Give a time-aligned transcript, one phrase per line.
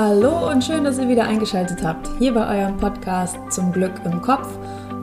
[0.00, 2.08] Hallo und schön, dass ihr wieder eingeschaltet habt.
[2.20, 4.46] Hier bei eurem Podcast Zum Glück im Kopf.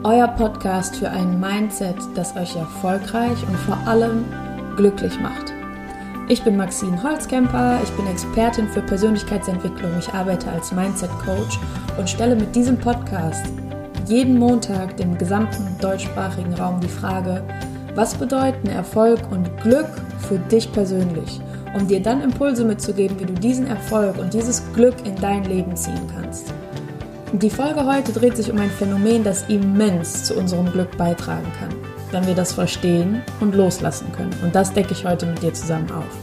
[0.04, 4.24] Euer Podcast für ein Mindset, das euch erfolgreich und vor allem
[4.74, 5.52] glücklich macht.
[6.30, 9.90] Ich bin Maxine Holzkemper, ich bin Expertin für Persönlichkeitsentwicklung.
[9.98, 11.60] Ich arbeite als Mindset Coach
[11.98, 13.44] und stelle mit diesem Podcast
[14.06, 17.44] jeden Montag dem gesamten deutschsprachigen Raum die Frage,
[17.94, 19.90] was bedeuten Erfolg und Glück
[20.26, 21.42] für dich persönlich?
[21.76, 25.76] Um dir dann Impulse mitzugeben, wie du diesen Erfolg und dieses Glück in dein Leben
[25.76, 26.52] ziehen kannst.
[27.32, 31.68] Die Folge heute dreht sich um ein Phänomen, das immens zu unserem Glück beitragen kann,
[32.12, 34.34] wenn wir das verstehen und loslassen können.
[34.42, 36.16] Und das decke ich heute mit dir zusammen auf.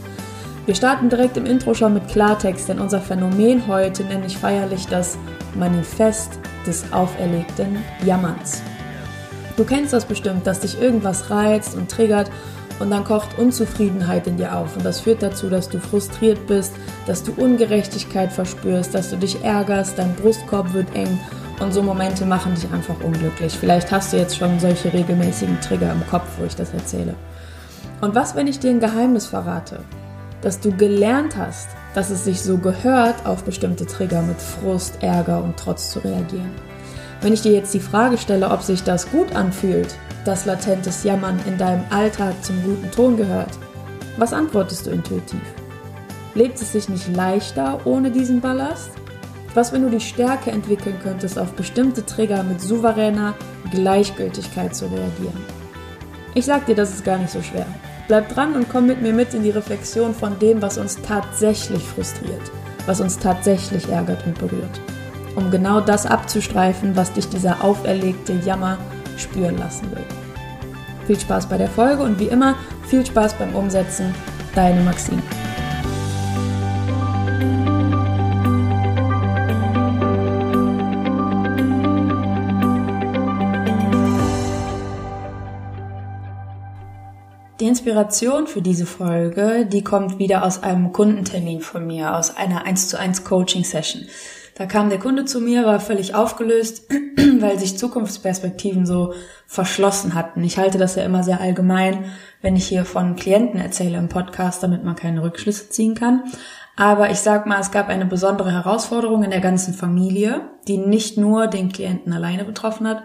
[0.66, 4.86] Wir starten direkt im Intro schon mit Klartext, denn unser Phänomen heute nenne ich feierlich
[4.88, 5.16] das
[5.54, 6.32] Manifest
[6.66, 8.60] des auferlegten Jammerns.
[9.56, 12.28] Du kennst das bestimmt, dass dich irgendwas reizt und triggert
[12.80, 16.72] und dann kocht Unzufriedenheit in dir auf und das führt dazu, dass du frustriert bist,
[17.06, 21.18] dass du Ungerechtigkeit verspürst, dass du dich ärgerst, dein Brustkorb wird eng
[21.60, 23.56] und so Momente machen dich einfach unglücklich.
[23.58, 27.14] Vielleicht hast du jetzt schon solche regelmäßigen Trigger im Kopf, wo ich das erzähle.
[28.00, 29.80] Und was, wenn ich dir ein Geheimnis verrate?
[30.42, 35.42] Dass du gelernt hast, dass es sich so gehört, auf bestimmte Trigger mit Frust, Ärger
[35.42, 36.50] und Trotz zu reagieren.
[37.20, 39.94] Wenn ich dir jetzt die Frage stelle, ob sich das gut anfühlt,
[40.24, 43.50] dass latentes Jammern in deinem Alltag zum guten Ton gehört?
[44.16, 45.40] Was antwortest du intuitiv?
[46.34, 48.90] Lebt es sich nicht leichter ohne diesen Ballast?
[49.54, 53.34] Was, wenn du die Stärke entwickeln könntest, auf bestimmte Trigger mit souveräner
[53.70, 55.44] Gleichgültigkeit zu reagieren?
[56.34, 57.66] Ich sag dir, das ist gar nicht so schwer.
[58.08, 61.82] Bleib dran und komm mit mir mit in die Reflexion von dem, was uns tatsächlich
[61.82, 62.42] frustriert,
[62.86, 64.80] was uns tatsächlich ärgert und berührt.
[65.36, 68.78] Um genau das abzustreifen, was dich dieser auferlegte Jammer
[69.16, 70.04] spüren lassen will.
[71.06, 74.14] Viel Spaß bei der Folge und wie immer viel Spaß beim Umsetzen.
[74.54, 75.22] Deine Maxine.
[87.60, 92.66] Die Inspiration für diese Folge, die kommt wieder aus einem Kundentermin von mir, aus einer
[92.66, 94.06] 1 zu 1 Coaching Session.
[94.56, 96.88] Da kam der Kunde zu mir, war völlig aufgelöst,
[97.40, 99.12] weil sich Zukunftsperspektiven so
[99.46, 100.44] verschlossen hatten.
[100.44, 102.04] Ich halte das ja immer sehr allgemein,
[102.40, 106.22] wenn ich hier von Klienten erzähle im Podcast, damit man keine Rückschlüsse ziehen kann.
[106.76, 111.18] Aber ich sag mal, es gab eine besondere Herausforderung in der ganzen Familie, die nicht
[111.18, 113.02] nur den Klienten alleine betroffen hat.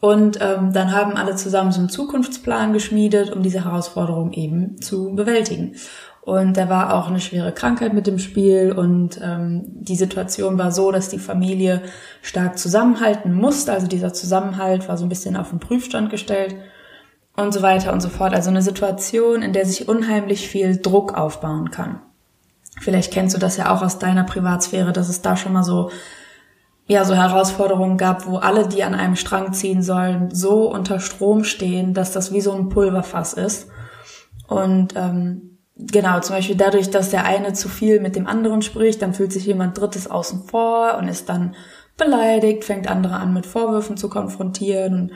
[0.00, 5.14] Und ähm, dann haben alle zusammen so einen Zukunftsplan geschmiedet, um diese Herausforderung eben zu
[5.14, 5.76] bewältigen.
[6.22, 10.70] Und da war auch eine schwere Krankheit mit dem Spiel und ähm, die Situation war
[10.70, 11.82] so, dass die Familie
[12.20, 13.72] stark zusammenhalten musste.
[13.72, 16.56] Also dieser Zusammenhalt war so ein bisschen auf den Prüfstand gestellt
[17.36, 18.34] und so weiter und so fort.
[18.34, 22.00] Also eine Situation, in der sich unheimlich viel Druck aufbauen kann.
[22.80, 25.90] Vielleicht kennst du das ja auch aus deiner Privatsphäre, dass es da schon mal so
[26.86, 31.44] ja so Herausforderungen gab, wo alle, die an einem Strang ziehen sollen, so unter Strom
[31.44, 33.68] stehen, dass das wie so ein Pulverfass ist.
[34.48, 35.49] Und ähm,
[35.86, 39.32] genau, zum Beispiel dadurch, dass der eine zu viel mit dem anderen spricht, dann fühlt
[39.32, 41.54] sich jemand Drittes außen vor und ist dann
[41.96, 45.12] beleidigt, fängt andere an mit Vorwürfen zu konfrontieren,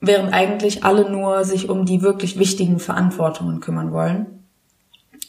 [0.00, 4.38] während eigentlich alle nur sich um die wirklich wichtigen Verantwortungen kümmern wollen.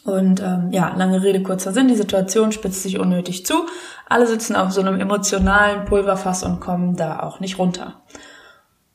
[0.04, 3.66] Und ähm, ja, lange Rede, kurzer Sinn, die Situation spitzt sich unnötig zu.
[4.08, 8.00] Alle sitzen auf so einem emotionalen Pulverfass und kommen da auch nicht runter.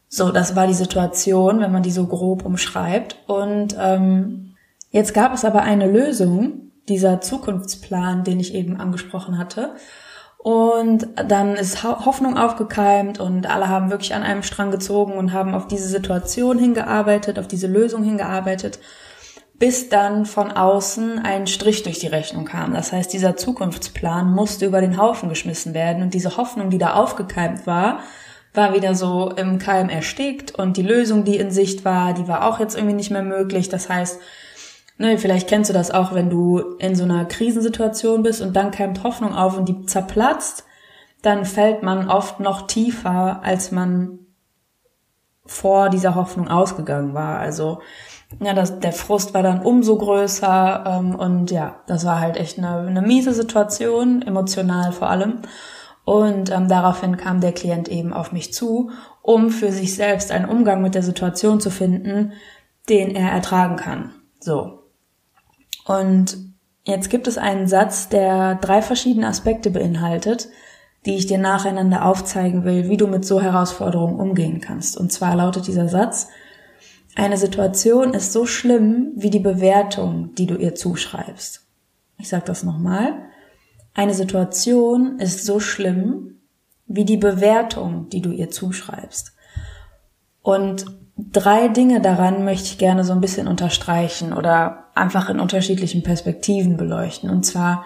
[0.07, 3.17] So, das war die Situation, wenn man die so grob umschreibt.
[3.27, 4.54] Und ähm,
[4.95, 9.75] Jetzt gab es aber eine Lösung, dieser Zukunftsplan, den ich eben angesprochen hatte.
[10.37, 15.53] Und dann ist Hoffnung aufgekeimt und alle haben wirklich an einem Strang gezogen und haben
[15.53, 18.79] auf diese Situation hingearbeitet, auf diese Lösung hingearbeitet,
[19.59, 22.73] bis dann von außen ein Strich durch die Rechnung kam.
[22.73, 26.93] Das heißt, dieser Zukunftsplan musste über den Haufen geschmissen werden und diese Hoffnung, die da
[26.93, 27.99] aufgekeimt war,
[28.53, 32.47] war wieder so im Keim erstickt und die Lösung, die in Sicht war, die war
[32.47, 33.67] auch jetzt irgendwie nicht mehr möglich.
[33.67, 34.21] Das heißt,
[34.97, 38.71] Ne, vielleicht kennst du das auch, wenn du in so einer Krisensituation bist und dann
[38.71, 40.65] keimt Hoffnung auf und die zerplatzt,
[41.21, 44.19] dann fällt man oft noch tiefer, als man
[45.45, 47.39] vor dieser Hoffnung ausgegangen war.
[47.39, 47.79] Also
[48.39, 52.57] ja, das, der Frust war dann umso größer ähm, und ja, das war halt echt
[52.57, 55.41] eine, eine miese Situation, emotional vor allem.
[56.03, 58.91] Und ähm, daraufhin kam der Klient eben auf mich zu,
[59.21, 62.33] um für sich selbst einen Umgang mit der Situation zu finden,
[62.89, 64.13] den er ertragen kann.
[64.39, 64.74] So,
[65.85, 66.37] und
[66.83, 70.49] jetzt gibt es einen Satz, der drei verschiedene Aspekte beinhaltet,
[71.05, 74.97] die ich dir nacheinander aufzeigen will, wie du mit so Herausforderungen umgehen kannst.
[74.97, 76.27] Und zwar lautet dieser Satz,
[77.15, 81.65] eine Situation ist so schlimm wie die Bewertung, die du ihr zuschreibst.
[82.17, 83.13] Ich sage das nochmal.
[83.93, 86.41] Eine Situation ist so schlimm
[86.87, 89.33] wie die Bewertung, die du ihr zuschreibst.
[90.41, 90.85] Und
[91.17, 96.77] drei Dinge daran möchte ich gerne so ein bisschen unterstreichen oder einfach in unterschiedlichen Perspektiven
[96.77, 97.29] beleuchten.
[97.29, 97.85] Und zwar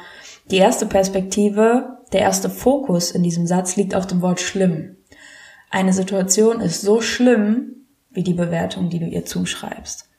[0.52, 4.98] die erste Perspektive, der erste Fokus in diesem Satz liegt auf dem Wort schlimm.
[5.70, 10.10] Eine Situation ist so schlimm wie die Bewertung, die du ihr zuschreibst.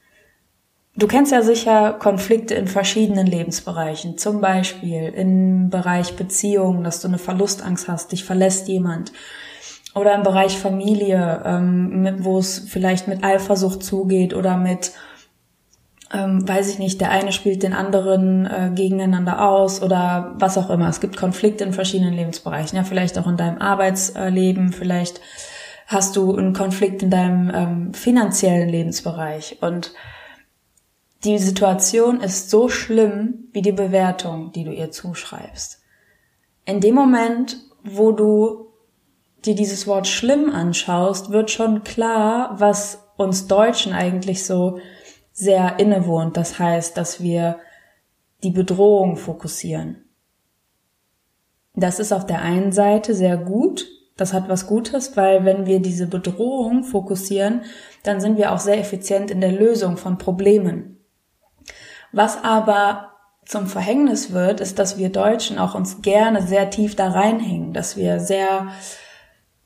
[0.97, 7.09] Du kennst ja sicher Konflikte in verschiedenen Lebensbereichen, zum Beispiel im Bereich Beziehungen, dass du
[7.09, 9.13] eine Verlustangst hast, dich verlässt jemand.
[9.95, 14.93] Oder im Bereich Familie, ähm, wo es vielleicht mit Eifersucht zugeht oder mit,
[16.13, 20.71] ähm, weiß ich nicht, der eine spielt den anderen äh, gegeneinander aus oder was auch
[20.71, 20.89] immer.
[20.89, 25.21] Es gibt Konflikte in verschiedenen Lebensbereichen, ja, vielleicht auch in deinem Arbeitsleben, vielleicht
[25.89, 29.93] hast du einen Konflikt in deinem ähm, finanziellen Lebensbereich und
[31.25, 35.83] die Situation ist so schlimm wie die Bewertung, die du ihr zuschreibst.
[36.65, 38.70] In dem Moment, wo du
[39.45, 44.79] dir dieses Wort schlimm anschaust, wird schon klar, was uns Deutschen eigentlich so
[45.33, 46.37] sehr innewohnt.
[46.37, 47.59] Das heißt, dass wir
[48.43, 50.05] die Bedrohung fokussieren.
[51.75, 53.87] Das ist auf der einen Seite sehr gut.
[54.17, 57.63] Das hat was Gutes, weil wenn wir diese Bedrohung fokussieren,
[58.03, 60.99] dann sind wir auch sehr effizient in der Lösung von Problemen.
[62.13, 63.13] Was aber
[63.47, 67.97] zum Verhängnis wird, ist, dass wir Deutschen auch uns gerne sehr tief da reinhängen, dass
[67.97, 68.69] wir sehr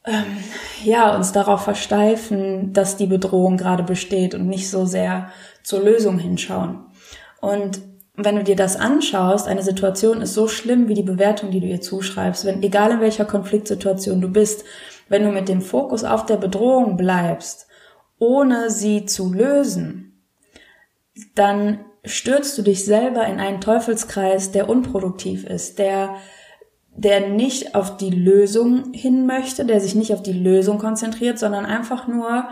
[0.04, 0.36] ähm,
[0.84, 5.30] ja uns darauf versteifen, dass die Bedrohung gerade besteht und nicht so sehr
[5.62, 6.86] zur Lösung hinschauen.
[7.40, 7.80] Und
[8.16, 11.66] wenn du dir das anschaust, eine Situation ist so schlimm wie die Bewertung, die du
[11.66, 14.64] ihr zuschreibst, wenn egal in welcher Konfliktsituation du bist,
[15.08, 17.66] wenn du mit dem Fokus auf der Bedrohung bleibst,
[18.18, 20.22] ohne sie zu lösen,
[21.34, 26.14] dann stürzt du dich selber in einen Teufelskreis, der unproduktiv ist, der
[26.96, 31.66] der nicht auf die Lösung hin möchte, der sich nicht auf die Lösung konzentriert, sondern
[31.66, 32.44] einfach nur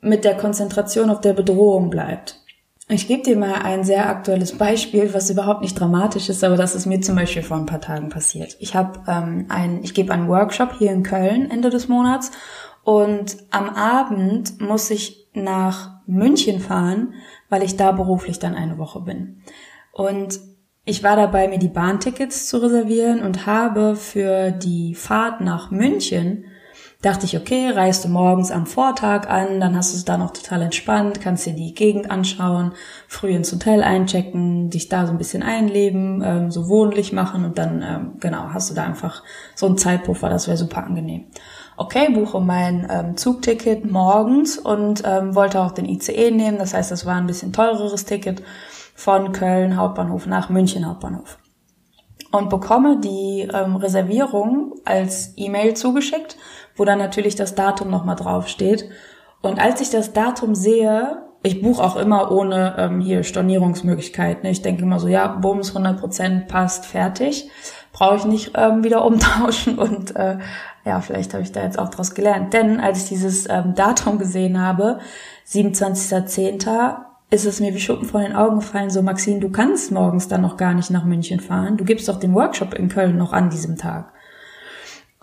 [0.00, 2.40] mit der Konzentration auf der Bedrohung bleibt.
[2.88, 6.74] Ich gebe dir mal ein sehr aktuelles Beispiel, was überhaupt nicht dramatisch ist, aber das
[6.74, 8.56] ist mir zum Beispiel vor ein paar Tagen passiert.
[8.58, 12.32] Ich habe ähm, ein, ich gebe einen Workshop hier in Köln Ende des Monats
[12.84, 17.14] und am Abend muss ich nach München fahren,
[17.48, 19.42] weil ich da beruflich dann eine Woche bin.
[19.92, 20.40] Und
[20.84, 26.44] ich war dabei, mir die Bahntickets zu reservieren und habe für die Fahrt nach München
[27.02, 30.30] dachte ich, okay, reist du morgens am Vortag an, dann hast du es da noch
[30.30, 32.72] total entspannt, kannst dir die Gegend anschauen,
[33.08, 37.58] früh ins Hotel einchecken, dich da so ein bisschen einleben, ähm, so wohnlich machen und
[37.58, 39.24] dann, ähm, genau, hast du da einfach
[39.56, 41.24] so einen Zeitpuffer, das wäre super angenehm
[41.76, 46.58] okay, buche mein ähm, Zugticket morgens und ähm, wollte auch den ICE nehmen.
[46.58, 48.42] Das heißt, das war ein bisschen teureres Ticket
[49.02, 51.38] von Köln Hauptbahnhof nach München Hauptbahnhof.
[52.30, 56.36] Und bekomme die ähm, Reservierung als E-Mail zugeschickt,
[56.76, 58.88] wo dann natürlich das Datum nochmal draufsteht.
[59.40, 64.48] Und als ich das Datum sehe, ich buche auch immer ohne ähm, hier Stornierungsmöglichkeiten.
[64.48, 67.50] Ich denke immer so, ja, Bums, 100% passt, fertig.
[67.92, 70.38] Brauche ich nicht ähm, wieder umtauschen und äh,
[70.84, 72.52] ja, vielleicht habe ich da jetzt auch draus gelernt.
[72.54, 75.00] Denn als ich dieses ähm, Datum gesehen habe,
[75.48, 80.28] 27.10., ist es mir wie Schuppen vor den Augen gefallen, so Maxine, du kannst morgens
[80.28, 81.78] dann noch gar nicht nach München fahren.
[81.78, 84.12] Du gibst doch den Workshop in Köln noch an diesem Tag.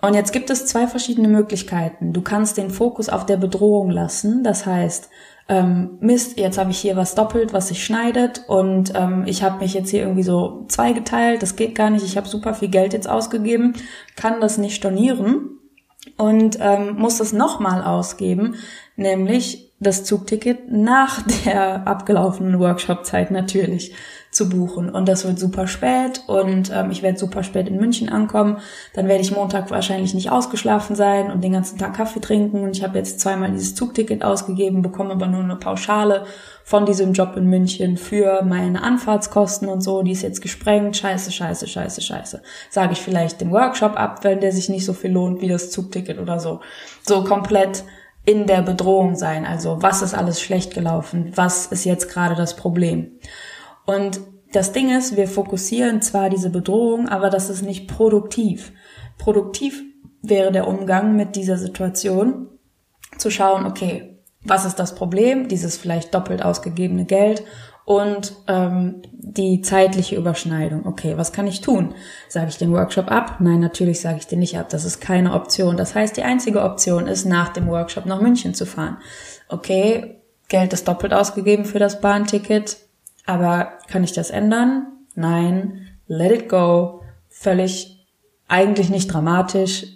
[0.02, 2.12] Und jetzt gibt es zwei verschiedene Möglichkeiten.
[2.12, 4.42] Du kannst den Fokus auf der Bedrohung lassen.
[4.42, 5.08] Das heißt,
[5.48, 9.58] ähm, Mist, jetzt habe ich hier was doppelt, was sich schneidet und ähm, ich habe
[9.58, 12.92] mich jetzt hier irgendwie so zweigeteilt, das geht gar nicht, ich habe super viel Geld
[12.92, 13.74] jetzt ausgegeben,
[14.14, 15.58] kann das nicht stornieren
[16.16, 18.54] und ähm, muss das nochmal ausgeben,
[18.94, 23.94] nämlich das Zugticket nach der abgelaufenen Workshop-Zeit natürlich
[24.30, 24.90] zu buchen.
[24.90, 28.58] Und das wird super spät und ähm, ich werde super spät in München ankommen.
[28.94, 32.60] Dann werde ich Montag wahrscheinlich nicht ausgeschlafen sein und den ganzen Tag Kaffee trinken.
[32.62, 36.26] Und ich habe jetzt zweimal dieses Zugticket ausgegeben, bekomme aber nur eine Pauschale
[36.62, 40.02] von diesem Job in München für meine Anfahrtskosten und so.
[40.02, 40.96] Die ist jetzt gesprengt.
[40.96, 42.42] Scheiße, scheiße, scheiße, scheiße.
[42.68, 45.72] Sage ich vielleicht den Workshop ab, wenn der sich nicht so viel lohnt wie das
[45.72, 46.60] Zugticket oder so.
[47.02, 47.82] So komplett
[48.24, 49.44] in der Bedrohung sein.
[49.44, 51.32] Also was ist alles schlecht gelaufen?
[51.34, 53.12] Was ist jetzt gerade das Problem?
[53.86, 54.20] Und
[54.52, 58.72] das Ding ist, wir fokussieren zwar diese Bedrohung, aber das ist nicht produktiv.
[59.18, 59.82] Produktiv
[60.22, 62.48] wäre der Umgang mit dieser Situation,
[63.16, 67.44] zu schauen, okay, was ist das Problem, dieses vielleicht doppelt ausgegebene Geld
[67.90, 70.86] und ähm, die zeitliche Überschneidung.
[70.86, 71.96] Okay, was kann ich tun?
[72.28, 73.38] Sage ich den Workshop ab?
[73.40, 74.68] Nein, natürlich sage ich den nicht ab.
[74.68, 75.76] Das ist keine Option.
[75.76, 78.98] Das heißt, die einzige Option ist, nach dem Workshop nach München zu fahren.
[79.48, 82.76] Okay, Geld ist doppelt ausgegeben für das Bahnticket.
[83.26, 84.86] Aber kann ich das ändern?
[85.16, 85.88] Nein.
[86.06, 87.02] Let it go.
[87.28, 88.06] völlig
[88.46, 89.86] eigentlich nicht dramatisch,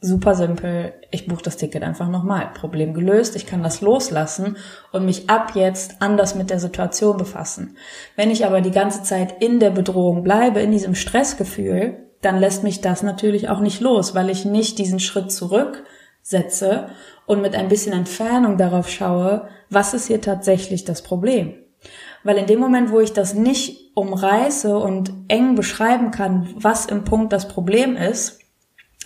[0.00, 0.94] super simpel.
[1.10, 2.50] Ich buche das Ticket einfach nochmal.
[2.54, 3.36] Problem gelöst.
[3.36, 4.56] Ich kann das loslassen
[4.92, 7.76] und mich ab jetzt anders mit der Situation befassen.
[8.14, 12.62] Wenn ich aber die ganze Zeit in der Bedrohung bleibe, in diesem Stressgefühl, dann lässt
[12.62, 16.88] mich das natürlich auch nicht los, weil ich nicht diesen Schritt zurücksetze
[17.26, 21.54] und mit ein bisschen Entfernung darauf schaue, was ist hier tatsächlich das Problem.
[22.24, 27.04] Weil in dem Moment, wo ich das nicht umreiße und eng beschreiben kann, was im
[27.04, 28.40] Punkt das Problem ist,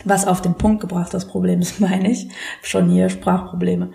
[0.04, 2.28] was auf den Punkt gebracht das Problem ist, meine ich,
[2.62, 3.90] schon hier Sprachprobleme,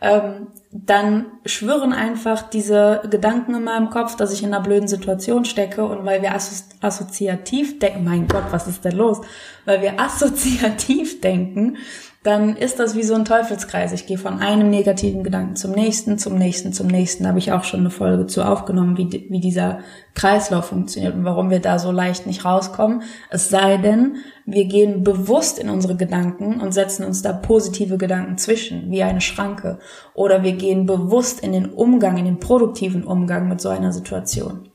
[0.00, 5.44] ähm, dann schwirren einfach diese Gedanken in meinem Kopf, dass ich in einer blöden Situation
[5.44, 9.20] stecke und weil wir assoziativ denken, mein Gott, was ist denn los?
[9.64, 11.78] Weil wir assoziativ denken,
[12.26, 13.92] dann ist das wie so ein Teufelskreis.
[13.92, 17.22] Ich gehe von einem negativen Gedanken zum nächsten, zum nächsten, zum nächsten.
[17.22, 19.78] Da habe ich auch schon eine Folge zu aufgenommen, wie, wie dieser
[20.14, 23.02] Kreislauf funktioniert und warum wir da so leicht nicht rauskommen.
[23.30, 28.38] Es sei denn, wir gehen bewusst in unsere Gedanken und setzen uns da positive Gedanken
[28.38, 29.78] zwischen, wie eine Schranke.
[30.14, 34.68] Oder wir gehen bewusst in den Umgang, in den produktiven Umgang mit so einer Situation.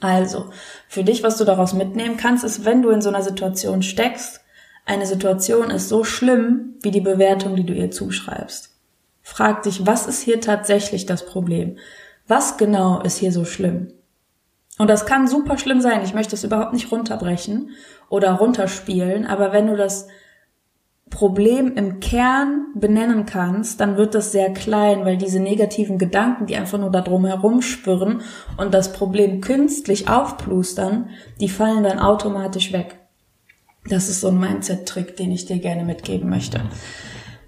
[0.00, 0.46] Also,
[0.88, 4.40] für dich, was du daraus mitnehmen kannst, ist, wenn du in so einer Situation steckst,
[4.86, 8.70] eine Situation ist so schlimm wie die Bewertung, die du ihr zuschreibst.
[9.22, 11.78] Frag dich, was ist hier tatsächlich das Problem?
[12.28, 13.92] Was genau ist hier so schlimm?
[14.78, 16.02] Und das kann super schlimm sein.
[16.04, 17.70] Ich möchte es überhaupt nicht runterbrechen
[18.10, 20.08] oder runterspielen, aber wenn du das
[21.10, 26.56] Problem im Kern benennen kannst, dann wird das sehr klein, weil diese negativen Gedanken, die
[26.56, 28.22] einfach nur da drum herum spüren
[28.56, 32.98] und das Problem künstlich aufplustern, die fallen dann automatisch weg.
[33.88, 36.62] Das ist so ein Mindset-Trick, den ich dir gerne mitgeben möchte.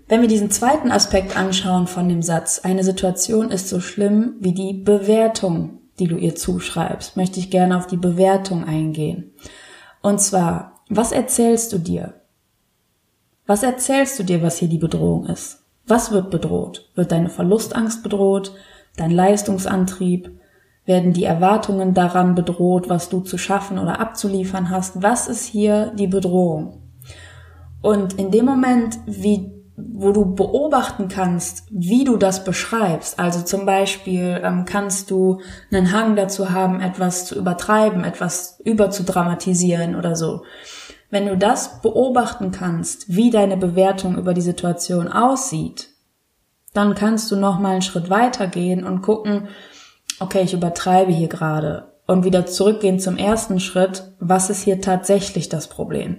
[0.08, 4.52] Wenn wir diesen zweiten Aspekt anschauen von dem Satz, eine Situation ist so schlimm wie
[4.52, 9.32] die Bewertung, die du ihr zuschreibst, möchte ich gerne auf die Bewertung eingehen.
[10.02, 12.14] Und zwar, was erzählst du dir?
[13.46, 15.62] Was erzählst du dir, was hier die Bedrohung ist?
[15.86, 16.90] Was wird bedroht?
[16.96, 18.52] Wird deine Verlustangst bedroht?
[18.96, 20.30] Dein Leistungsantrieb?
[20.84, 25.02] Werden die Erwartungen daran bedroht, was du zu schaffen oder abzuliefern hast?
[25.02, 26.82] Was ist hier die Bedrohung?
[27.82, 33.64] Und in dem Moment, wie, wo du beobachten kannst, wie du das beschreibst, also zum
[33.64, 40.42] Beispiel ähm, kannst du einen Hang dazu haben, etwas zu übertreiben, etwas überzudramatisieren oder so.
[41.16, 45.88] Wenn du das beobachten kannst, wie deine Bewertung über die Situation aussieht,
[46.74, 49.48] dann kannst du noch mal einen Schritt weitergehen und gucken,
[50.20, 55.48] okay, ich übertreibe hier gerade und wieder zurückgehen zum ersten Schritt, was ist hier tatsächlich
[55.48, 56.18] das Problem?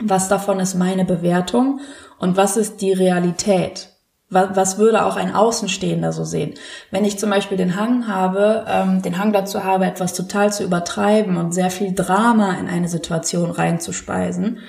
[0.00, 1.80] Was davon ist meine Bewertung
[2.20, 3.89] und was ist die Realität?
[4.32, 6.54] Was, würde auch ein Außenstehender so sehen?
[6.92, 10.62] Wenn ich zum Beispiel den Hang habe, ähm, den Hang dazu habe, etwas total zu
[10.62, 14.60] übertreiben und sehr viel Drama in eine Situation reinzuspeisen,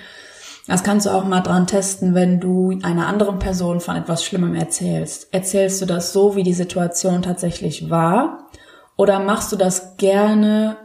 [0.67, 4.55] das kannst du auch mal dran testen, wenn du einer anderen Person von etwas Schlimmem
[4.55, 5.31] erzählst.
[5.31, 8.49] Erzählst du das so, wie die Situation tatsächlich war?
[8.95, 10.77] Oder machst du das gerne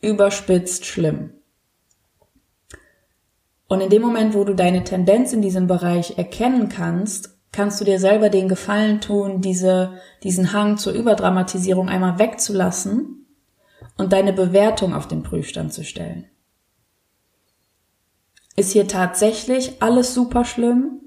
[0.00, 1.34] überspitzt schlimm?
[3.68, 7.84] Und in dem Moment, wo du deine Tendenz in diesem Bereich erkennen kannst, kannst du
[7.84, 13.26] dir selber den Gefallen tun, diese, diesen Hang zur Überdramatisierung einmal wegzulassen
[13.96, 16.26] und deine Bewertung auf den Prüfstand zu stellen.
[18.54, 21.00] Ist hier tatsächlich alles super schlimm?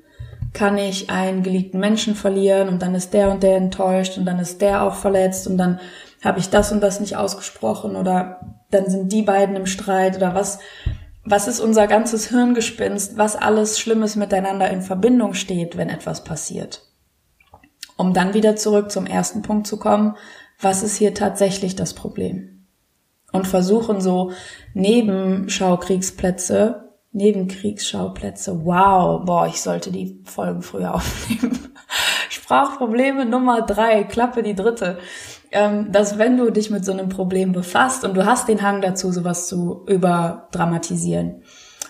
[0.52, 4.40] Kann ich einen geliebten Menschen verlieren und dann ist der und der enttäuscht und dann
[4.40, 5.80] ist der auch verletzt und dann
[6.22, 10.36] habe ich das und das nicht ausgesprochen oder dann sind die beiden im Streit oder
[10.36, 10.60] was,
[11.24, 16.88] was ist unser ganzes Hirngespinst, was alles Schlimmes miteinander in Verbindung steht, wenn etwas passiert.
[17.98, 20.16] Um dann wieder zurück zum ersten Punkt zu kommen,
[20.60, 22.66] was ist hier tatsächlich das Problem?
[23.32, 24.32] Und versuchen so
[24.74, 31.58] Nebenschaukriegsplätze, Nebenkriegsschauplätze, wow, boah, ich sollte die Folgen früher aufnehmen.
[32.30, 34.98] Sprachprobleme Nummer drei, Klappe die dritte
[35.52, 38.80] ähm, dass wenn du dich mit so einem Problem befasst und du hast den Hang
[38.82, 41.44] dazu, sowas zu überdramatisieren,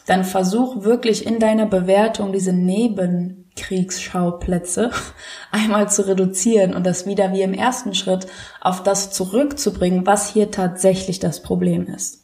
[0.07, 4.89] dann versuch wirklich in deiner Bewertung diese Nebenkriegsschauplätze
[5.51, 8.25] einmal zu reduzieren und das wieder wie im ersten Schritt
[8.59, 12.23] auf das zurückzubringen, was hier tatsächlich das Problem ist.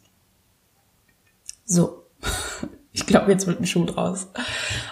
[1.66, 2.07] So.
[2.98, 4.28] Ich glaube, jetzt wird ein Schuh draus.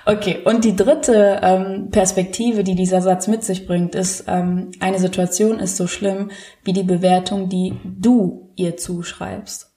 [0.05, 4.99] Okay, und die dritte ähm, Perspektive, die dieser Satz mit sich bringt, ist, ähm, eine
[4.99, 6.29] Situation ist so schlimm
[6.63, 9.71] wie die Bewertung, die du ihr zuschreibst.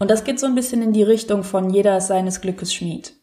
[0.00, 3.14] Und das geht so ein bisschen in die Richtung von jeder seines Glückes Schmied.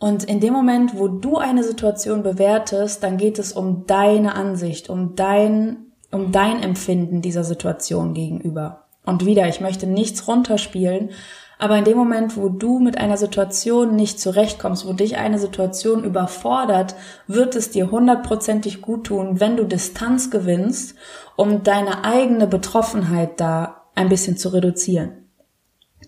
[0.00, 4.90] Und in dem Moment, wo du eine Situation bewertest, dann geht es um deine Ansicht,
[4.90, 8.88] um dein, um dein Empfinden dieser Situation gegenüber.
[9.04, 11.10] Und wieder, ich möchte nichts runterspielen,
[11.58, 16.04] Aber in dem Moment, wo du mit einer Situation nicht zurechtkommst, wo dich eine Situation
[16.04, 16.94] überfordert,
[17.26, 20.94] wird es dir hundertprozentig gut tun, wenn du Distanz gewinnst,
[21.36, 25.28] um deine eigene Betroffenheit da ein bisschen zu reduzieren.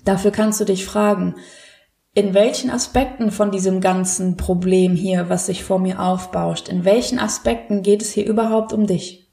[0.04, 1.34] Dafür kannst du dich fragen,
[2.14, 7.18] in welchen Aspekten von diesem ganzen Problem hier, was sich vor mir aufbauscht, in welchen
[7.18, 9.29] Aspekten geht es hier überhaupt um dich?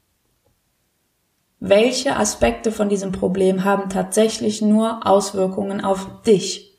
[1.60, 6.78] Welche Aspekte von diesem Problem haben tatsächlich nur Auswirkungen auf dich?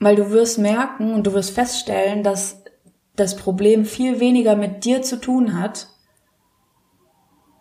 [0.00, 2.62] Weil du wirst merken und du wirst feststellen, dass
[3.14, 5.88] das Problem viel weniger mit dir zu tun hat,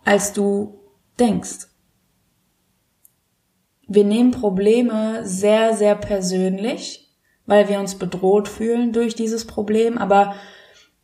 [0.03, 0.79] als du
[1.19, 1.67] denkst.
[3.87, 7.15] Wir nehmen Probleme sehr, sehr persönlich,
[7.45, 10.33] weil wir uns bedroht fühlen durch dieses Problem, aber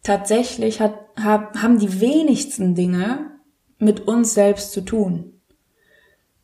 [0.02, 3.39] tatsächlich hat, haben die wenigsten Dinge
[3.80, 5.34] mit uns selbst zu tun.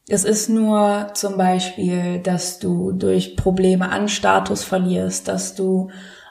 [0.08, 5.90] Es ist nur zum Beispiel, dass du durch Probleme an Status verlierst, dass du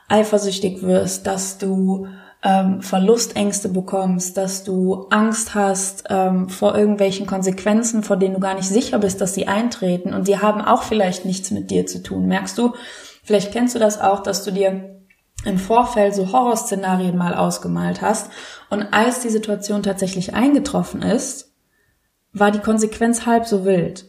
[0.08, 2.06] eifersüchtig wirst, dass du
[2.44, 8.54] ähm, Verlustängste bekommst, dass du Angst hast ähm, vor irgendwelchen Konsequenzen, vor denen du gar
[8.54, 12.02] nicht sicher bist, dass sie eintreten und die haben auch vielleicht nichts mit dir zu
[12.02, 12.26] tun.
[12.26, 12.74] Merkst du,
[13.24, 14.93] vielleicht kennst du das auch, dass du dir
[15.44, 18.30] im Vorfeld so Horrorszenarien mal ausgemalt hast
[18.70, 21.52] und als die Situation tatsächlich eingetroffen ist,
[22.32, 24.06] war die Konsequenz halb so wild.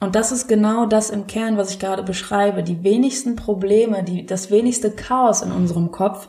[0.00, 2.62] Und das ist genau das im Kern, was ich gerade beschreibe.
[2.62, 6.28] Die wenigsten Probleme, die, das wenigste Chaos in unserem Kopf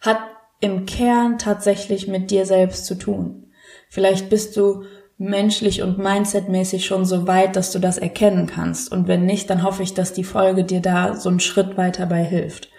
[0.00, 0.18] hat
[0.60, 3.50] im Kern tatsächlich mit dir selbst zu tun.
[3.88, 4.84] Vielleicht bist du
[5.18, 8.90] menschlich und mindsetmäßig schon so weit, dass du das erkennen kannst.
[8.90, 12.06] Und wenn nicht, dann hoffe ich, dass die Folge dir da so einen Schritt weiter
[12.06, 12.70] bei hilft.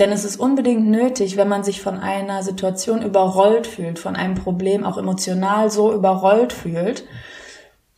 [0.00, 4.34] Denn es ist unbedingt nötig, wenn man sich von einer Situation überrollt fühlt, von einem
[4.34, 7.04] Problem auch emotional so überrollt fühlt,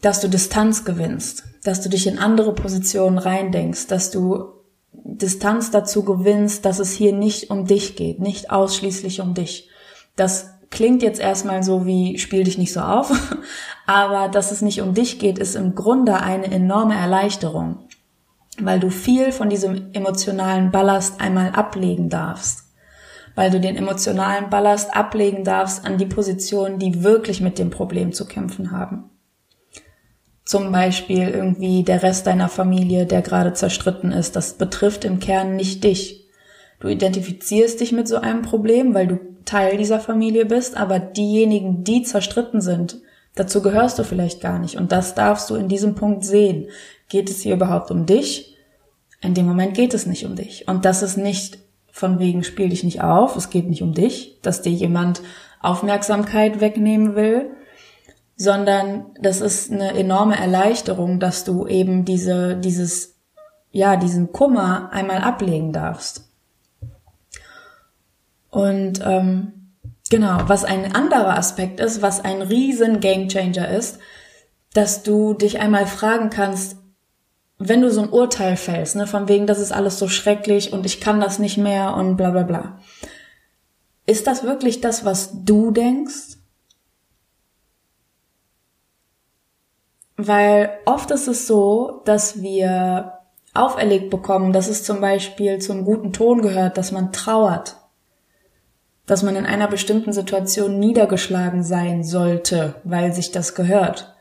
[0.00, 4.46] dass du Distanz gewinnst, dass du dich in andere Positionen reindenkst, dass du
[4.92, 9.70] Distanz dazu gewinnst, dass es hier nicht um dich geht, nicht ausschließlich um dich.
[10.16, 13.12] Das klingt jetzt erstmal so wie spiel dich nicht so auf,
[13.86, 17.78] aber dass es nicht um dich geht, ist im Grunde eine enorme Erleichterung
[18.60, 22.64] weil du viel von diesem emotionalen Ballast einmal ablegen darfst.
[23.34, 28.12] Weil du den emotionalen Ballast ablegen darfst an die Positionen, die wirklich mit dem Problem
[28.12, 29.10] zu kämpfen haben.
[30.44, 34.36] Zum Beispiel irgendwie der Rest deiner Familie, der gerade zerstritten ist.
[34.36, 36.28] Das betrifft im Kern nicht dich.
[36.80, 41.84] Du identifizierst dich mit so einem Problem, weil du Teil dieser Familie bist, aber diejenigen,
[41.84, 43.00] die zerstritten sind,
[43.34, 44.76] dazu gehörst du vielleicht gar nicht.
[44.76, 46.68] Und das darfst du in diesem Punkt sehen.
[47.08, 48.56] Geht es hier überhaupt um dich?
[49.20, 50.66] In dem Moment geht es nicht um dich.
[50.68, 51.58] Und das ist nicht
[51.92, 55.20] von wegen spiel dich nicht auf, es geht nicht um dich, dass dir jemand
[55.60, 57.50] Aufmerksamkeit wegnehmen will,
[58.34, 63.14] sondern das ist eine enorme Erleichterung, dass du eben diese, dieses,
[63.70, 66.28] ja, diesen Kummer einmal ablegen darfst.
[68.50, 69.61] Und ähm,
[70.12, 73.98] genau, was ein anderer Aspekt ist, was ein riesen Gamechanger ist,
[74.74, 76.76] dass du dich einmal fragen kannst,
[77.58, 80.84] wenn du so ein Urteil fällst, ne, von wegen, das ist alles so schrecklich und
[80.84, 82.78] ich kann das nicht mehr und bla bla bla.
[84.04, 86.36] Ist das wirklich das, was du denkst?
[90.18, 93.14] Weil oft ist es so, dass wir
[93.54, 97.78] auferlegt bekommen, dass es zum Beispiel zum guten Ton gehört, dass man trauert,
[99.06, 104.12] dass man in einer bestimmten Situation niedergeschlagen sein sollte, weil sich das gehört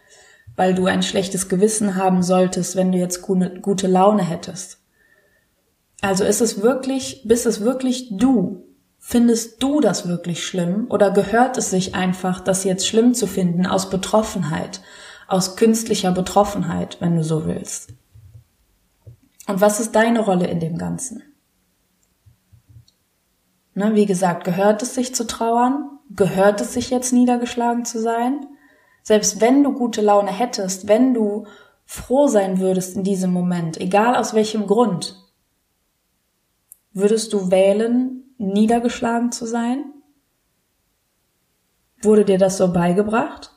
[0.55, 4.79] weil du ein schlechtes Gewissen haben solltest, wenn du jetzt gute Laune hättest.
[6.01, 8.65] Also ist es wirklich, bist es wirklich du?
[8.99, 13.65] Findest du das wirklich schlimm oder gehört es sich einfach, das jetzt schlimm zu finden
[13.65, 14.81] aus Betroffenheit,
[15.27, 17.93] aus künstlicher Betroffenheit, wenn du so willst?
[19.47, 21.23] Und was ist deine Rolle in dem Ganzen?
[23.73, 25.99] Ne, wie gesagt, gehört es sich zu trauern?
[26.09, 28.47] Gehört es sich jetzt niedergeschlagen zu sein?
[29.03, 31.47] Selbst wenn du gute Laune hättest, wenn du
[31.85, 35.17] froh sein würdest in diesem Moment, egal aus welchem Grund,
[36.93, 39.85] würdest du wählen, niedergeschlagen zu sein?
[42.01, 43.51] Wurde dir das so beigebracht?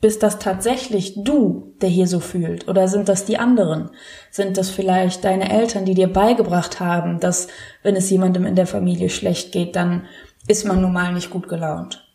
[0.00, 2.68] Bist das tatsächlich du, der hier so fühlt?
[2.68, 3.90] Oder sind das die anderen?
[4.30, 7.48] Sind das vielleicht deine Eltern, die dir beigebracht haben, dass
[7.82, 10.06] wenn es jemandem in der Familie schlecht geht, dann
[10.46, 12.08] ist man nun mal nicht gut gelaunt?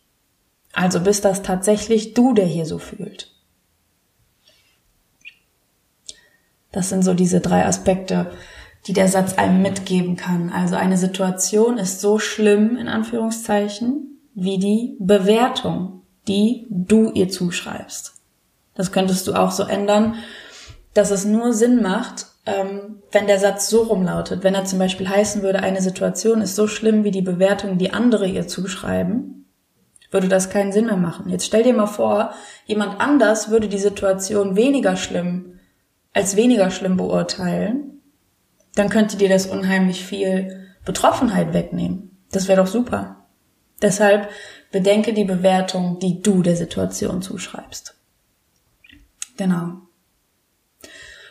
[0.71, 3.31] Also bist das tatsächlich du, der hier so fühlt.
[6.71, 8.31] Das sind so diese drei Aspekte,
[8.87, 10.49] die der Satz einem mitgeben kann.
[10.49, 18.13] Also eine Situation ist so schlimm, in Anführungszeichen, wie die Bewertung, die du ihr zuschreibst.
[18.75, 20.15] Das könntest du auch so ändern,
[20.93, 25.07] dass es nur Sinn macht, ähm, wenn der Satz so rumlautet, wenn er zum Beispiel
[25.07, 29.45] heißen würde, eine Situation ist so schlimm wie die Bewertung, die andere ihr zuschreiben,
[30.11, 31.29] würde das keinen Sinn mehr machen.
[31.29, 32.33] Jetzt stell dir mal vor,
[32.65, 35.53] jemand anders würde die Situation weniger schlimm
[36.13, 38.01] als weniger schlimm beurteilen,
[38.75, 42.17] dann könnte dir das unheimlich viel Betroffenheit wegnehmen.
[42.31, 43.27] Das wäre doch super.
[43.81, 44.29] Deshalb
[44.73, 47.95] bedenke die Bewertung, die du der Situation zuschreibst.
[49.37, 49.77] Genau.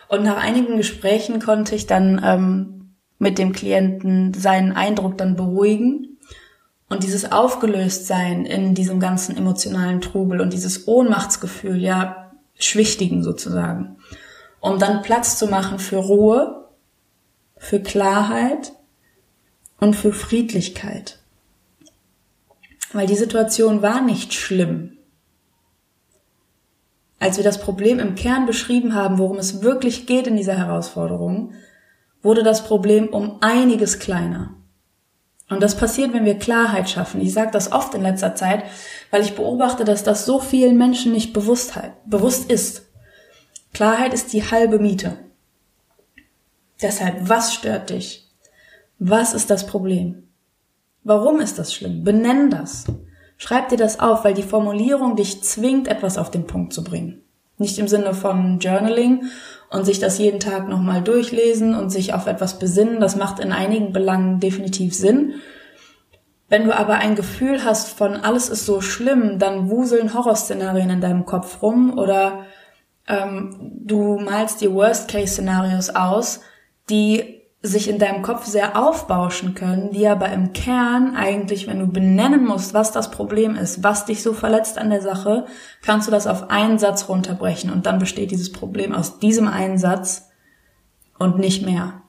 [0.07, 6.17] Und nach einigen Gesprächen konnte ich dann ähm, mit dem Klienten seinen Eindruck dann beruhigen
[6.87, 13.97] und dieses Aufgelöstsein in diesem ganzen emotionalen Trubel und dieses Ohnmachtsgefühl, ja, schwichtigen sozusagen,
[14.61, 16.69] um dann Platz zu machen für Ruhe,
[17.57, 18.71] für Klarheit
[19.79, 21.19] und für Friedlichkeit.
[22.93, 24.97] Weil die Situation war nicht schlimm.
[27.19, 31.53] Als wir das Problem im Kern beschrieben haben, worum es wirklich geht in dieser Herausforderung,
[32.21, 34.55] wurde das Problem um einiges kleiner.
[35.49, 37.21] Und das passiert, wenn wir Klarheit schaffen.
[37.21, 38.63] Ich sage das oft in letzter Zeit,
[39.11, 42.87] weil ich beobachte, dass das so vielen Menschen nicht Bewusstheit, bewusst ist.
[43.73, 45.17] Klarheit ist die halbe Miete.
[46.81, 48.29] Deshalb, was stört dich?
[48.99, 50.22] Was ist das Problem?
[51.03, 52.03] Warum ist das schlimm?
[52.03, 52.85] Benenn das.
[53.37, 57.23] Schreib dir das auf, weil die Formulierung dich zwingt, etwas auf den Punkt zu bringen.
[57.57, 59.25] Nicht im Sinne von Journaling
[59.69, 62.99] und sich das jeden Tag nochmal durchlesen und sich auf etwas besinnen.
[62.99, 65.35] Das macht in einigen Belangen definitiv Sinn.
[66.49, 71.01] Wenn du aber ein Gefühl hast von alles ist so schlimm, dann wuseln Horrorszenarien in
[71.01, 72.45] deinem Kopf rum oder
[73.07, 76.41] ähm, du malst dir Worst-Case-Szenarios aus,
[76.89, 81.87] die sich in deinem Kopf sehr aufbauschen können, die aber im Kern eigentlich, wenn du
[81.87, 85.45] benennen musst, was das Problem ist, was dich so verletzt an der Sache,
[85.81, 89.77] kannst du das auf einen Satz runterbrechen und dann besteht dieses Problem aus diesem einen
[89.77, 90.29] Satz
[91.17, 92.01] und nicht mehr.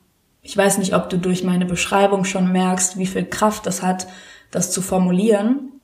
[0.43, 4.09] Ich weiß nicht, ob du durch meine Beschreibung schon merkst, wie viel Kraft das hat,
[4.51, 5.81] das zu formulieren,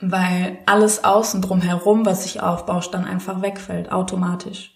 [0.00, 4.73] weil alles außen drum herum, was sich aufbauscht, dann einfach wegfällt, automatisch.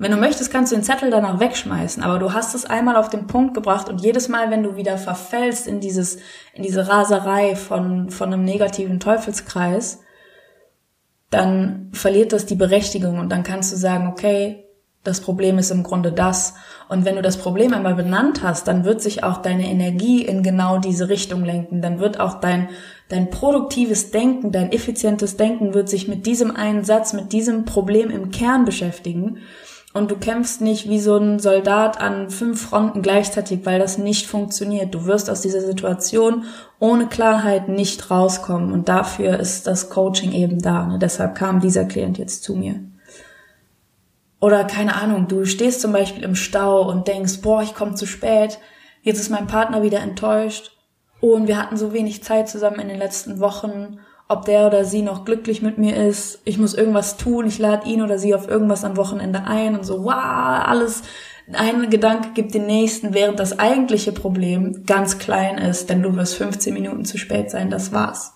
[0.00, 3.10] Wenn du möchtest, kannst du den Zettel danach wegschmeißen, aber du hast es einmal auf
[3.10, 6.16] den Punkt gebracht und jedes Mal, wenn du wieder verfällst in dieses,
[6.54, 10.00] in diese Raserei von, von einem negativen Teufelskreis,
[11.28, 14.64] dann verliert das die Berechtigung und dann kannst du sagen, okay,
[15.04, 16.54] das Problem ist im Grunde das.
[16.88, 20.42] Und wenn du das Problem einmal benannt hast, dann wird sich auch deine Energie in
[20.42, 21.82] genau diese Richtung lenken.
[21.82, 22.70] Dann wird auch dein,
[23.10, 28.08] dein produktives Denken, dein effizientes Denken wird sich mit diesem einen Satz, mit diesem Problem
[28.08, 29.40] im Kern beschäftigen
[29.92, 34.26] und du kämpfst nicht wie so ein Soldat an fünf Fronten gleichzeitig, weil das nicht
[34.26, 34.94] funktioniert.
[34.94, 36.44] Du wirst aus dieser Situation
[36.78, 40.86] ohne Klarheit nicht rauskommen und dafür ist das Coaching eben da.
[40.86, 40.98] Ne?
[40.98, 42.76] Deshalb kam dieser Klient jetzt zu mir.
[44.40, 48.06] Oder keine Ahnung, du stehst zum Beispiel im Stau und denkst, boah, ich komme zu
[48.06, 48.58] spät,
[49.02, 50.70] jetzt ist mein Partner wieder enttäuscht
[51.20, 53.98] und wir hatten so wenig Zeit zusammen in den letzten Wochen
[54.30, 56.40] ob der oder sie noch glücklich mit mir ist.
[56.44, 57.46] Ich muss irgendwas tun.
[57.46, 61.02] Ich lade ihn oder sie auf irgendwas am Wochenende ein und so, wow, alles.
[61.52, 66.36] Ein Gedanke gibt den nächsten, während das eigentliche Problem ganz klein ist, denn du wirst
[66.36, 68.34] 15 Minuten zu spät sein, das war's.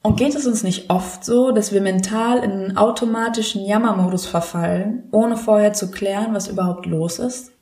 [0.00, 5.04] Und geht es uns nicht oft so, dass wir mental in einen automatischen Jammermodus verfallen,
[5.12, 7.52] ohne vorher zu klären, was überhaupt los ist?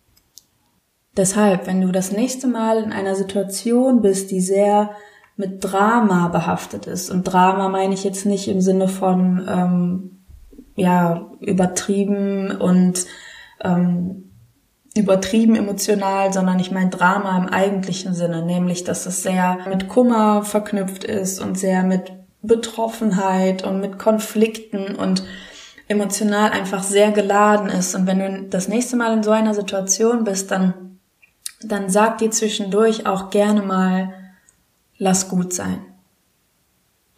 [1.16, 4.90] Deshalb, wenn du das nächste Mal in einer Situation bist, die sehr
[5.36, 7.10] mit Drama behaftet ist.
[7.10, 10.10] Und Drama meine ich jetzt nicht im Sinne von ähm,
[10.76, 13.06] ja übertrieben und
[13.62, 14.30] ähm,
[14.96, 20.44] übertrieben emotional, sondern ich meine Drama im eigentlichen Sinne, nämlich dass es sehr mit Kummer
[20.44, 25.24] verknüpft ist und sehr mit Betroffenheit und mit Konflikten und
[25.88, 27.94] emotional einfach sehr geladen ist.
[27.94, 30.98] Und wenn du das nächste Mal in so einer Situation bist, dann,
[31.62, 34.12] dann sag dir zwischendurch auch gerne mal,
[35.04, 35.84] lass gut sein.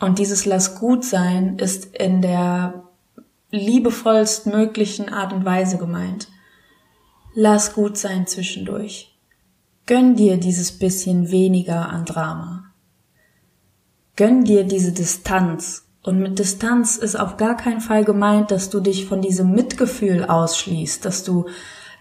[0.01, 2.83] Und dieses lass gut sein ist in der
[3.53, 6.27] liebevollst möglichen Art und Weise gemeint.
[7.37, 9.16] Lass gut sein zwischendurch.
[9.87, 12.64] Gönn dir dieses bisschen weniger an Drama.
[14.16, 15.87] Gönn dir diese Distanz.
[16.03, 20.25] Und mit Distanz ist auf gar keinen Fall gemeint, dass du dich von diesem Mitgefühl
[20.25, 21.46] ausschließt, dass du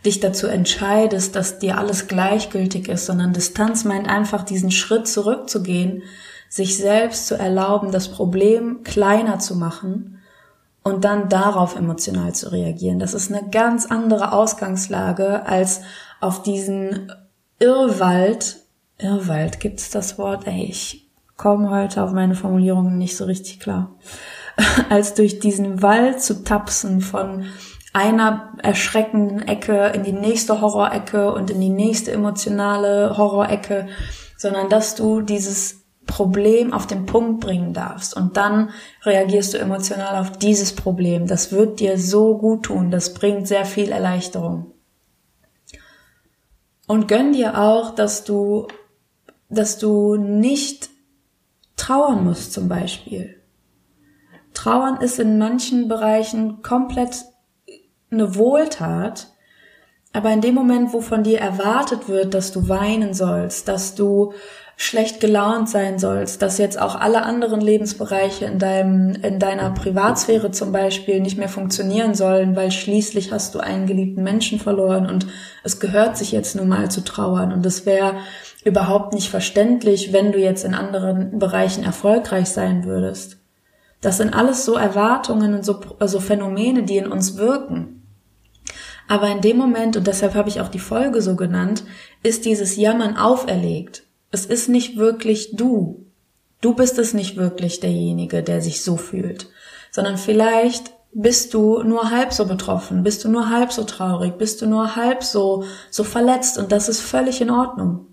[0.05, 6.03] dich dazu entscheidest, dass dir alles gleichgültig ist, sondern Distanz meint einfach diesen Schritt zurückzugehen,
[6.49, 10.21] sich selbst zu erlauben, das Problem kleiner zu machen
[10.83, 12.99] und dann darauf emotional zu reagieren.
[12.99, 15.81] Das ist eine ganz andere Ausgangslage als
[16.21, 17.11] auf diesen
[17.59, 18.57] Irrwald.
[18.97, 20.47] Irrwald, gibt's das Wort?
[20.47, 23.95] Ey, ich komme heute auf meine Formulierungen nicht so richtig klar.
[24.89, 27.45] als durch diesen Wald zu tapsen von
[27.95, 33.87] einer erschreckenden Ecke in die nächste Horrorecke und in die nächste emotionale Horrorecke,
[34.35, 38.71] sondern dass du dieses Problem auf den Punkt bringen darfst und dann
[39.03, 41.25] reagierst du emotional auf dieses Problem.
[41.25, 44.73] Das wird dir so gut tun, das bringt sehr viel Erleichterung.
[46.87, 48.67] Und gönn dir auch, dass du,
[49.47, 50.89] dass du nicht
[51.77, 53.41] trauern musst zum Beispiel.
[54.53, 57.23] Trauern ist in manchen Bereichen komplett
[58.15, 59.27] eine Wohltat,
[60.13, 64.33] aber in dem Moment, wo von dir erwartet wird, dass du weinen sollst, dass du
[64.77, 70.51] schlecht gelaunt sein sollst, dass jetzt auch alle anderen Lebensbereiche in deinem, in deiner Privatsphäre
[70.51, 75.27] zum Beispiel nicht mehr funktionieren sollen, weil schließlich hast du einen geliebten Menschen verloren und
[75.63, 78.15] es gehört sich jetzt nun mal zu trauern und es wäre
[78.65, 83.37] überhaupt nicht verständlich, wenn du jetzt in anderen Bereichen erfolgreich sein würdest.
[84.01, 87.94] Das sind alles so Erwartungen und so, so Phänomene, die in uns wirken.
[89.07, 91.83] Aber in dem Moment, und deshalb habe ich auch die Folge so genannt,
[92.23, 94.03] ist dieses Jammern auferlegt.
[94.31, 96.05] Es ist nicht wirklich du.
[96.61, 99.49] Du bist es nicht wirklich derjenige, der sich so fühlt,
[99.91, 104.61] sondern vielleicht bist du nur halb so betroffen, bist du nur halb so traurig, bist
[104.61, 108.07] du nur halb so, so verletzt und das ist völlig in Ordnung.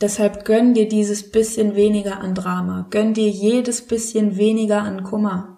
[0.00, 5.57] Deshalb gönn dir dieses bisschen weniger an Drama, gönn dir jedes bisschen weniger an Kummer.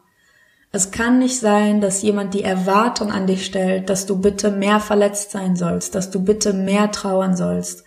[0.72, 4.78] Es kann nicht sein, dass jemand die Erwartung an dich stellt, dass du bitte mehr
[4.78, 7.84] verletzt sein sollst, dass du bitte mehr trauern sollst,